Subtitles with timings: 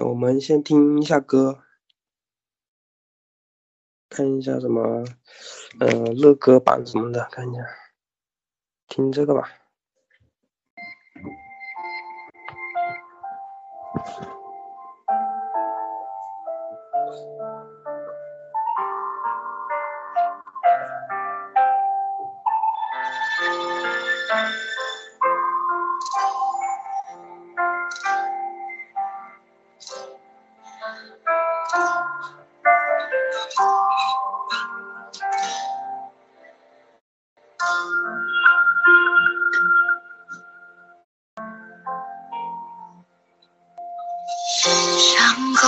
[0.00, 1.62] 我们先听一下歌，
[4.08, 5.04] 看一下什么，
[5.80, 7.62] 呃，乐歌版什么的，看一下，
[8.88, 9.50] 听这个吧。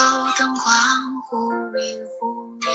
[0.04, 2.68] 巷口灯光忽明忽灭，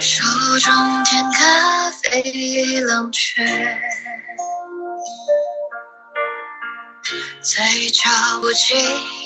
[0.00, 0.22] 手
[0.60, 3.44] 中甜咖啡已冷却，
[7.40, 8.08] 嘴角
[8.40, 8.78] 不经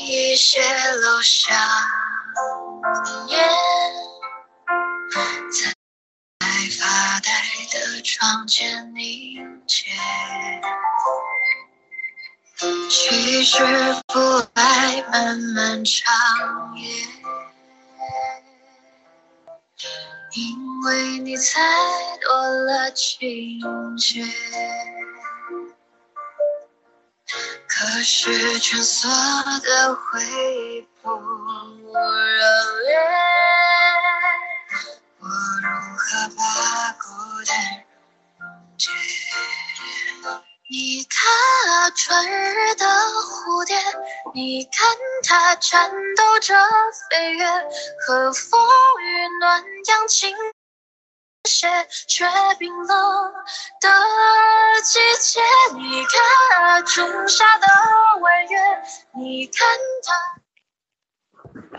[0.07, 1.55] 意泄露想
[3.27, 3.39] 念，
[5.12, 5.75] 在
[6.81, 7.31] 发呆
[7.71, 9.85] 的窗前凝结。
[12.89, 13.62] 其实
[14.06, 14.20] 不
[14.55, 16.89] 爱漫漫长夜，
[20.34, 21.61] 因为你才
[22.23, 23.61] 多了情
[23.97, 24.25] 节。
[27.69, 31.93] 可是蜷缩的回忆不热
[32.87, 32.97] 烈，
[42.07, 43.77] 春日的蝴蝶，
[44.33, 46.55] 你看它颤抖着
[47.11, 47.45] 飞跃，
[48.07, 48.61] 和风
[49.03, 50.33] 雨暖阳倾
[51.49, 51.67] 斜，
[52.07, 52.25] 却
[52.61, 53.33] 冰冷
[53.81, 53.89] 的
[54.84, 55.41] 季节。
[55.75, 57.67] 你看啊仲夏的
[58.21, 58.57] 弯月，
[59.17, 59.67] 你看
[60.05, 60.15] 它。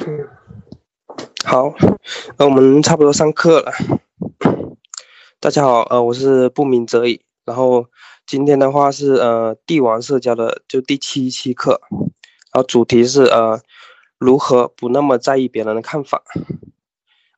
[0.06, 0.28] 嗯，
[1.46, 1.74] 好，
[2.38, 3.72] 那我们差不多上课了。
[5.40, 7.86] 大家好，呃，我是不鸣则已，然后。
[8.28, 11.80] 今天的话是呃帝王社交的就第七期课，
[12.52, 13.62] 然后主题是呃
[14.18, 16.22] 如何不那么在意别人的看法，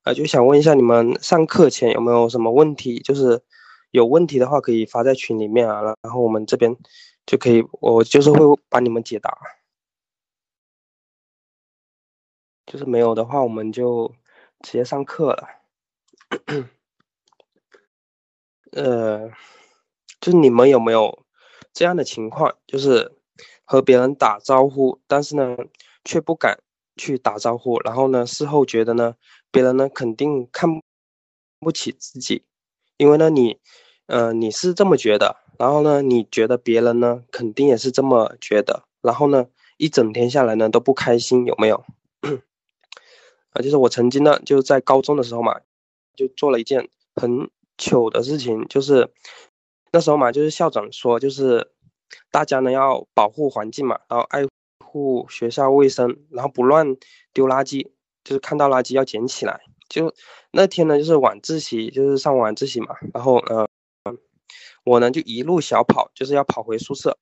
[0.03, 2.97] 呃就想问一下你们上课前有没有什么问题？
[2.99, 3.43] 就是
[3.91, 6.75] 有问题的话可以发在群里面啊，然后我们这边
[7.27, 9.37] 就可以我就是会帮你们解答，
[12.65, 14.11] 就是没有的话我们就
[14.61, 15.47] 直接上课了，
[18.73, 19.29] 呃。
[20.21, 21.25] 就是你们有没有
[21.73, 22.55] 这样的情况？
[22.67, 23.11] 就是
[23.63, 25.55] 和别人打招呼，但是呢，
[26.03, 26.59] 却不敢
[26.97, 29.15] 去打招呼，然后呢，事后觉得呢，
[29.51, 30.81] 别人呢肯定看
[31.59, 32.43] 不起自己，
[32.97, 33.59] 因为呢，你，
[34.07, 39.47] 呃，你是这么觉得，然后呢，你觉得别人呢肯定也是这么觉得，然后呢，
[39.77, 41.85] 一整天下来呢都不开心，有没有？
[43.51, 45.61] 啊，就是我曾经呢，就在高中的时候嘛，
[46.15, 49.13] 就做了一件很糗的事情，就是。
[49.91, 51.71] 那时候嘛，就是校长说，就是
[52.31, 54.45] 大家呢要保护环境嘛，然后爱
[54.85, 56.95] 护学校卫生，然后不乱
[57.33, 57.89] 丢垃圾，
[58.23, 59.61] 就是看到垃圾要捡起来。
[59.87, 60.13] 就
[60.51, 63.67] 那天呢，就是晚自习，就是上晚自习嘛，然后呃，
[64.83, 67.17] 我呢就一路小跑，就是要跑回宿舍，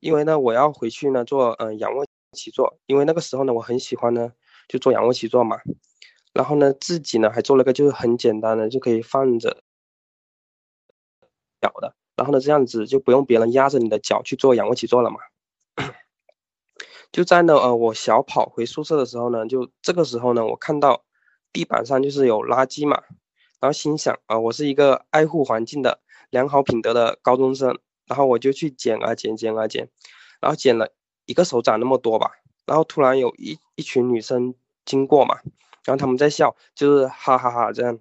[0.00, 4.32] 因为呢我要回去呢做嗯仰卧起坐，因为那个时候呢我很喜欢呢
[4.66, 5.60] 就做仰卧起坐嘛，
[6.32, 9.62] 然后呢自己呢还做了个就是很简单的就可以放着
[11.60, 11.94] 脚的。
[12.20, 15.20] 然后呢，这样子就不用别人压着你的脚去做仰卧起坐了嘛。
[17.10, 21.02] 就在呢，呃，我小跑回宿舍的时候呢，就这个时候呢，我看到
[21.50, 23.02] 地板上就是有垃圾嘛，
[23.58, 29.88] 然后心想啊，我是一个爱护环境的良好品德的高中生，然后我就去捡啊捡捡啊捡，
[30.42, 30.92] 然后捡了
[31.24, 32.32] 一个手掌那么多吧。
[32.66, 34.54] 然后突然有一一群女生
[34.84, 35.36] 经过嘛，
[35.86, 37.98] 然后他们在笑，就是哈哈哈这样。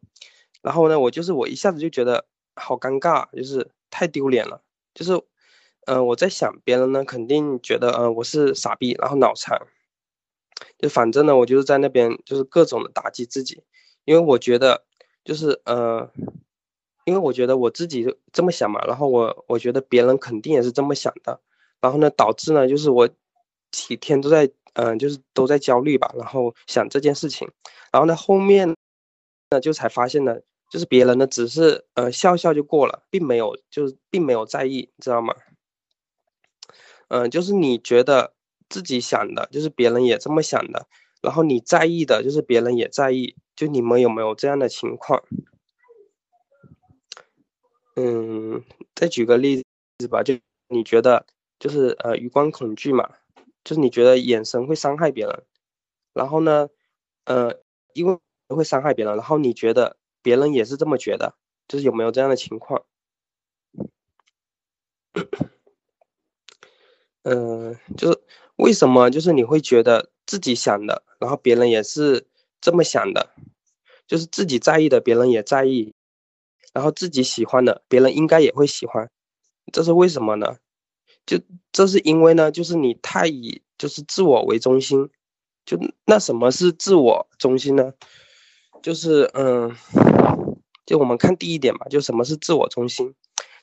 [0.62, 3.72] 然后呢，我就是我一下子就觉得好尴尬，就是。
[3.90, 4.62] 太丢脸了，
[4.94, 5.22] 就是，
[5.86, 9.60] 嗯，我在想别人呢，肯定觉得，嗯，我是傻逼，然后脑残，
[10.78, 13.64] 就反正呢，我就是在那边就是各种的打击自己，
[14.06, 14.84] 因为我觉得，
[15.24, 16.10] 就是，呃，
[17.06, 21.40] 因为我觉得我自己这么想嘛，然后我我觉得别人肯定也是这么想的，
[21.82, 23.10] 然后呢，导致呢，就是我
[23.72, 27.50] 几天都在，嗯，就是都在焦虑吧，然后想这件事情，
[27.92, 28.76] 然后呢，后面，
[29.50, 30.40] 那就才发现呢。
[30.70, 35.34] 就是别人呢，只是呃笑笑就过了，并没有就是并没有在意，知道吗？
[37.08, 38.34] 嗯，就是你觉得
[38.70, 40.88] 自己想的，就是别人也这么想的，
[41.22, 45.24] 然后你在意的，就是别人也在意，就你们有没有这样的情况？
[47.96, 48.64] 嗯，
[48.94, 49.66] 再举个例
[49.98, 50.36] 子吧，就
[50.68, 51.26] 你觉得
[51.60, 53.10] 就是呃余光恐惧嘛，
[53.64, 55.44] 就是你觉得眼神会伤害别人，
[56.14, 56.70] 然后呢，
[57.26, 57.60] 呃，
[57.94, 58.18] 因为
[58.48, 61.36] 会伤害别人，然后你觉得别人也是这么觉得，
[61.68, 62.84] 就是有没有这样的情况？
[67.24, 68.20] 嗯，就是
[68.56, 72.26] 为什么就是你会觉得自己想的，然后别人也是
[72.62, 73.30] 这么想的，
[74.08, 75.94] 就是自己在意的，别人也在意，
[76.74, 79.10] 然后自己喜欢的，别人应该也会喜欢，
[79.74, 80.58] 这是为什么呢？
[81.26, 81.40] 就
[81.72, 85.10] 这是因为呢，就是你太以就是自我为中心，
[85.66, 87.94] 就那什么是自我中心呢？
[88.82, 89.76] 就是嗯，
[90.90, 93.14] 就我们看第一点嘛，就什么是自我中心？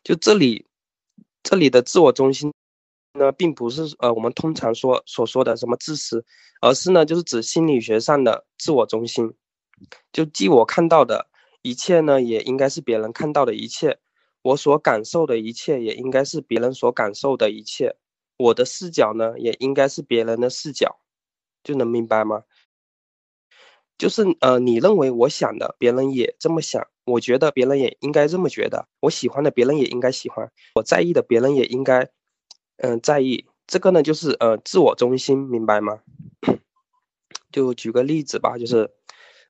[0.05, 0.65] 就这里
[1.43, 2.53] 这里的自我中心。
[3.15, 6.25] 呢，并不是呃我们通常说所说的什么自私，
[6.61, 9.35] 而是呢就是指心理学上的自我中心，
[10.13, 11.27] 就即我看到的
[11.63, 13.99] 一切呢，也应该是别人看到的一切，
[14.43, 17.97] 我所感受的一切也应该是别人所感受的一切，
[18.37, 21.01] 我的视角呢也应该是别人的视角，
[21.65, 22.45] 就能明白吗？
[23.99, 32.11] 就是呃你认为我想的，别人也这么想，我觉得别人也应该这么觉得，我喜欢的别人也应该喜欢，我在意的别人也应该。
[32.79, 36.01] 嗯，在意这个呢，就是呃，自我中心，明白吗？
[37.51, 38.91] 就举个例子吧，就是，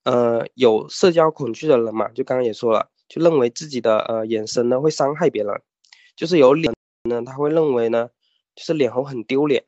[0.04, 5.60] 呃，有社交恐惧的人嘛，就刚刚也说了，就认为自己的呃眼神呢会伤害别人，
[6.14, 6.72] 就是有脸
[7.02, 8.08] 呢，他会认为呢，
[8.54, 9.64] 就是脸红很丢脸，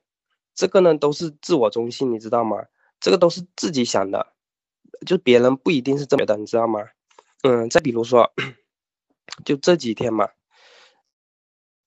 [0.54, 2.58] 这个呢都是自我中心，你知道吗？
[3.00, 4.34] 这个都是自己想的，
[5.04, 6.80] 就别人不一定是这么的，你知道吗？
[7.42, 8.32] 嗯，再比如说，
[9.44, 10.28] 就这几天嘛，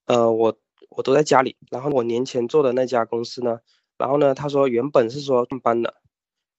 [0.05, 0.57] 呃，我。
[0.93, 3.61] 我都在家里，然后我年前做的那家公司呢，
[3.97, 6.01] 然后呢，他说原本是说上班的，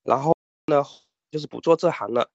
[0.05, 0.35] 然后
[0.69, 0.83] 呢
[1.31, 2.31] 就是不做这行了，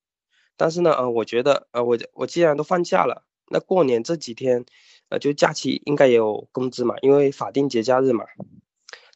[0.57, 4.63] 但是呢，呃，我觉得，呃，我我既然都放假了，那过年这几天，
[5.09, 8.23] 呃，就假期应该也有工资嘛，因为法定节假日嘛。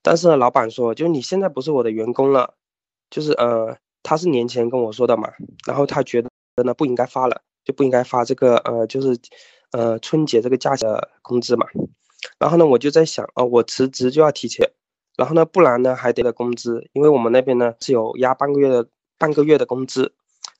[0.01, 2.55] 但是呢，老板说，就你现在不是我的员工了，
[3.11, 5.31] 就是呃，他是年前跟我说的嘛，
[5.67, 6.31] 然后他觉得
[6.63, 9.17] 呢不应该发了，就不应该发这个呃，就是
[9.71, 11.65] 呃春节这个假期的工资嘛。
[12.37, 14.69] 然后呢，我就在想，哦，我辞职就要提前，
[15.17, 18.87] 然后呢，不然呢还得了工资，因为我们那边呢是有压半个月的
[19.17, 20.13] 半个月的工资。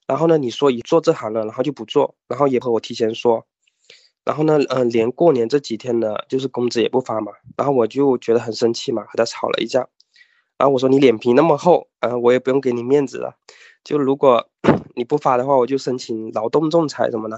[0.08, 3.46] 然后呢，你说一做这行了，然后就不做，然后也和我提前说，
[4.26, 7.32] 然后呢，嗯，连过年这几天呢，就是工资也不发嘛。
[7.56, 9.88] 然后我就觉得很生气嘛，和他吵了一架。
[10.58, 13.36] 然后我说你脸皮那么厚，嗯，我也不用给你面子了。
[13.84, 14.50] 就如果
[14.96, 17.38] 你不发的话，我就申请劳动仲裁什么的。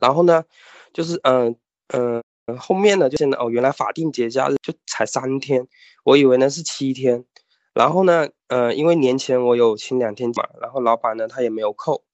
[0.00, 0.44] 然后呢，
[0.92, 1.56] 就是嗯
[1.88, 2.22] 嗯。
[2.60, 5.66] 后面呢，就现在哦，原来法定节假日就才三天，
[6.04, 7.24] 我以为呢是七天。
[7.74, 12.04] 然后呢，呃，因为年前我有请两天嘛，然后老板呢他也没有扣，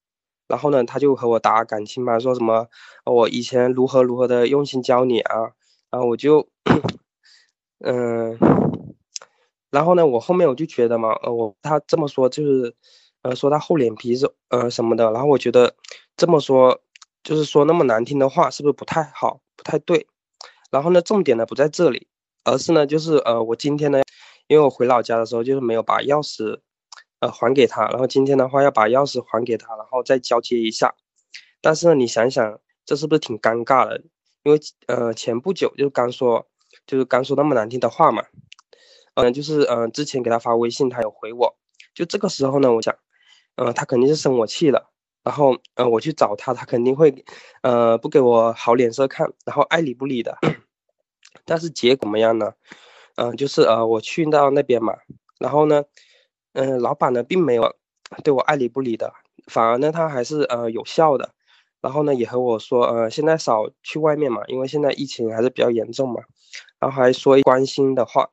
[0.49, 2.67] 然后呢他就和我打感情嘛，说什么
[3.05, 5.52] 我以前如何如何的用心教你啊，
[5.90, 6.49] 然后我就，
[7.85, 8.38] 嗯，
[9.70, 12.75] 然后呢我后面我就觉得嘛，呃我他这么说就是，
[13.23, 15.75] 呃说他厚脸皮是呃什么的，然后我觉得
[16.17, 16.81] 这么说
[17.23, 20.07] 就是说那么难听的话，是不是不太好，不太对？
[20.71, 22.09] 然后呢，重点呢不在这里，
[22.45, 24.03] 而是呢，就是呃，我今天呢，
[24.49, 26.59] 因为我回老家的时候就是没有把钥匙，
[27.21, 30.95] 呃，还给他，然后今天的话要把钥匙还给他，然后再交接一下。
[31.61, 34.03] 但是呢，你想想，这是不是挺尴尬的？
[34.43, 36.49] 因为呃，前不久就刚说，
[36.87, 38.25] 就是刚说那么难听的话嘛，
[39.14, 41.57] 嗯，就是嗯，之前给他发微信，他有回我，
[41.95, 42.97] 就这个时候呢，我想，
[43.56, 44.90] 嗯，他肯定是生我气了。
[45.23, 47.25] 然后，呃，我去找他，他肯定会，
[47.62, 50.37] 呃，不给我好脸色看，然后爱理不理的。
[51.44, 52.52] 但是结果怎么样呢？
[53.16, 54.94] 嗯，就是呃，我去到那边嘛，
[55.38, 55.85] 然后呢，
[56.54, 57.75] 嗯，老板呢并没有
[58.25, 59.12] 对我爱理不理的，
[59.47, 61.30] 反而呢他还是呃有效的。
[61.80, 66.23] 然后呢也和我说，呃，现在少去外面嘛，因为现在疫情还是比较严重嘛。
[66.80, 68.30] 然后还说关心的话，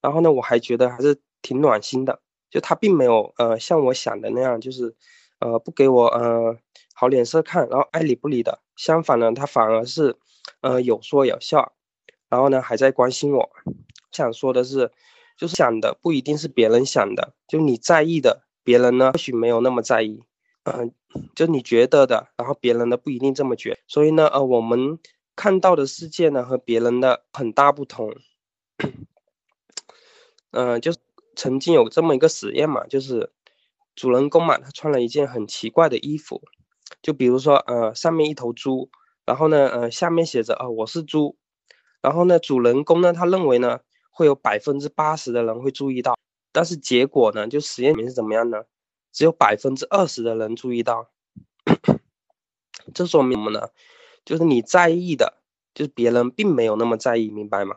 [0.00, 2.20] 然后呢我还觉得还是挺暖心的，
[2.54, 4.94] 就他并没有呃像我想的那样，就是。
[5.40, 6.56] 呃，不给我呃
[6.94, 8.60] 好脸色看，然后爱理不理的。
[8.76, 10.16] 相反呢，他反而是，
[10.62, 11.72] 呃有说有笑，
[12.30, 13.50] 然后呢还在关心我。
[14.10, 14.90] 想说的是，
[15.36, 20.22] 就是想的不一定是别人想的，就你在意的，别人呢或许没有那么在意。
[20.62, 20.94] 嗯，
[21.34, 23.80] 就你觉得的，然后别人呢不一定这么觉。
[23.86, 24.98] 所以呢，呃，我们
[25.36, 28.14] 看到的世界呢和别人的很大不同。
[30.52, 30.92] 嗯， 就
[31.34, 33.30] 曾经有这么一个实验嘛，就是。
[33.96, 36.42] 主人公嘛，他穿了一件很奇怪的衣服，
[37.00, 38.90] 就比如说，呃，上面一头猪，
[39.24, 41.36] 然后呢，呃，下面写着，呃，我是猪，
[42.00, 43.78] 然后呢，主人公呢，他认为呢，
[44.10, 46.18] 会有百分之八十的人会注意到，
[46.50, 48.64] 但是结果呢，就实验里面是怎么样呢？
[49.12, 51.08] 只有百分之二十的人注意到，
[52.92, 53.68] 这说明什么呢？
[54.24, 55.34] 就是你在意的，
[55.72, 57.76] 就是别人并没有那么在意，明白吗？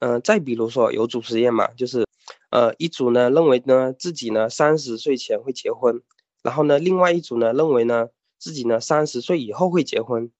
[0.00, 2.06] 嗯，再比如说有组实验嘛，就是
[2.54, 6.00] 呃一组呢认为呢自己呢三十岁前会结婚，
[6.44, 10.30] 然后呢另外一组呢认为呢自己呢三十岁以后会结婚，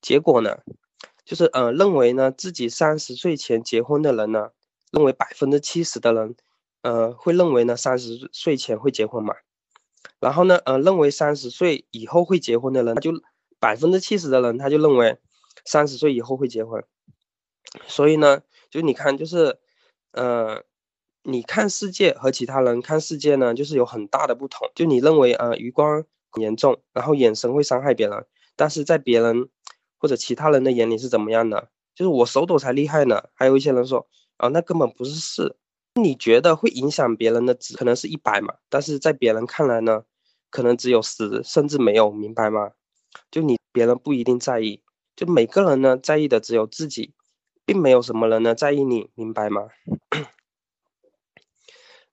[0.00, 0.58] 结果呢
[1.24, 4.50] 就是呃认为呢自己三十岁前结婚的人呢，
[4.92, 6.36] 认为百分之七十的人，
[6.82, 9.34] 呃会认为呢三十岁前会结婚嘛，
[10.20, 13.10] 然后呢呃认为三十岁以后会结婚的人，他就
[13.58, 15.18] 百分之七十的人他就认为
[15.64, 16.84] 三十岁以后会结婚，
[17.88, 18.42] 所以呢。
[18.68, 19.58] 就你看，就是，
[20.10, 20.64] 呃，
[21.28, 24.70] 你看世界和其他人看世界呢，就是有很大的不同。
[24.76, 29.48] 就你认为，呃，余光很严重，然后眼神会伤害别人，但是在别人
[29.98, 31.68] 或者其他人的眼里是怎么样的？
[31.96, 33.20] 就是我手抖才厉害呢。
[33.34, 34.06] 还有一些人说，
[34.36, 35.56] 啊，那根本不是事。
[35.94, 40.04] 你觉得会影响别人的值可能是一百嘛，但是在别人看来呢，
[40.50, 42.70] 可能只有十，甚至没有，明白吗？
[43.32, 44.80] 就你别人不一定在意，
[45.16, 47.14] 就每个人呢在意的只有自己。
[47.64, 49.62] 并没有什么人呢在意你，明白吗？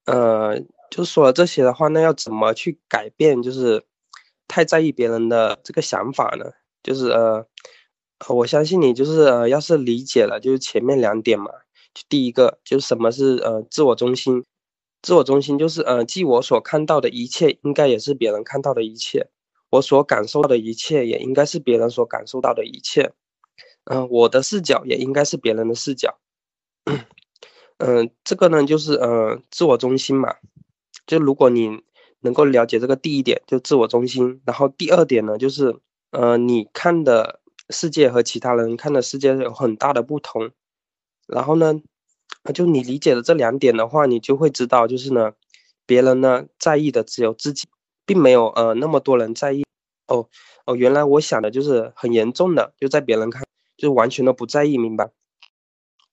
[0.05, 3.41] 呃，就说了这些的话，那要怎么去改变？
[3.41, 3.83] 就是
[4.47, 6.51] 太在意别人的这个想法呢？
[6.83, 7.45] 就是呃，
[8.29, 11.51] 我相信你，就是呃，要是理解了，就是前面两点嘛。
[11.93, 14.43] 就第一个，就是什么是呃自我中心？
[15.01, 19.27] 自我中心就是呃，即我所看到的一切，应该也是别人看到的一切；
[19.69, 23.13] 我所感受到的一切，也应该是别人所感受到的一切。
[23.85, 26.17] 嗯，我的视角也应该是别人的视角。
[27.77, 30.35] 嗯，这个呢，就是呃，自我中心嘛。
[31.05, 31.81] 就如果你
[32.21, 34.41] 能够了解这个第一点，就自我中心。
[34.45, 35.75] 然后第二点呢，就是
[36.11, 40.51] 呃，你看的世界和其他人看的世界有很大的不同。
[41.27, 41.81] 然后呢，
[42.53, 45.33] 就你理解了这两点的话，你就会知道，就是呢，
[45.85, 47.67] 别人呢在意的只有自己，
[48.05, 49.63] 并没有呃那么多人在意。
[50.07, 50.29] 哦
[50.65, 53.43] 哦，原来我想的就是很严重的，就在别人看。
[53.75, 55.09] 就完全的不在意，明白？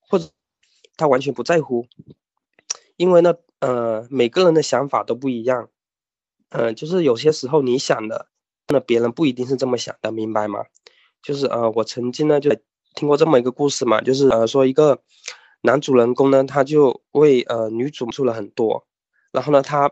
[0.09, 0.29] 或者
[1.01, 1.87] 他完全不在乎，
[2.99, 5.71] 因为呢，呃，每个人的想法都不一样，
[6.51, 8.29] 嗯，就是有些时候你想的，
[8.69, 10.67] 那别人不一定是这么想的，明白吗？
[11.23, 12.55] 就是呃，我曾经呢就
[12.95, 15.01] 听过这么一个故事嘛，就是呃说一个
[15.63, 18.87] 男主人公呢，他就为呃女主做了很多，
[19.33, 19.91] 然后呢，他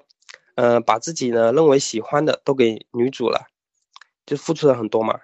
[0.57, 3.47] 呃把自己呢认为喜欢的都给女主了，
[4.27, 5.19] 就付出了很多嘛，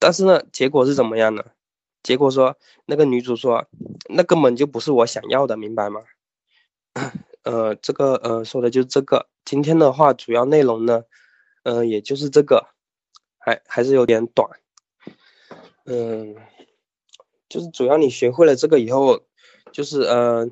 [0.00, 1.44] 但是呢，结果是怎么样呢？
[2.02, 3.66] 结果说，那个女主说，
[4.08, 6.02] 那根本就不是我想要的，明白吗？
[7.42, 9.28] 呃，这个呃说的就是这个。
[9.44, 11.04] 今天的话，主要内容呢，
[11.64, 12.68] 呃，也就是这个，
[13.38, 14.48] 还还是有点短。
[15.86, 16.36] 嗯，
[17.48, 19.22] 就是主要你学会了这个以后，
[19.72, 20.48] 就是呃，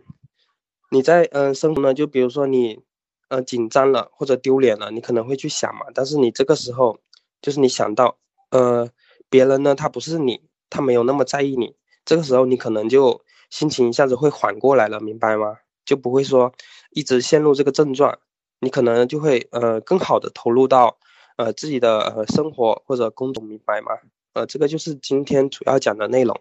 [0.90, 2.80] 你在嗯生活呢，就比如说你
[3.28, 5.86] 呃紧张了或者丢脸了，你可能会去想嘛。
[5.94, 6.98] 但是你这个时候，
[7.40, 8.18] 就是你想到
[8.50, 8.88] 呃
[9.28, 10.42] 别人呢，他不是你。
[10.70, 15.58] 他没有那么在意你，这个时候你可能就心情一下子会缓过来了，明白吗？
[15.84, 16.52] 就不会说
[16.90, 18.18] 一直陷入这个症状，
[18.58, 20.98] 你可能就会呃更好的投入到
[21.36, 23.92] 呃自己的呃生活或者工作，明白吗？
[24.32, 26.40] 呃，这个就是今天主要讲的内容，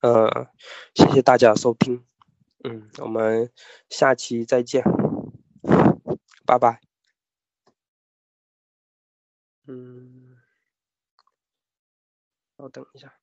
[0.00, 0.48] 呃，
[0.94, 2.04] 谢谢大家收听，
[2.64, 3.50] 嗯，我们
[3.88, 4.84] 下期再见，
[6.44, 6.80] 拜拜，
[9.66, 10.36] 嗯，
[12.58, 13.19] 稍等一下。